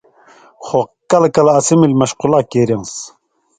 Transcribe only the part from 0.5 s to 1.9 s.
خو کلہۡ کلہۡ اسی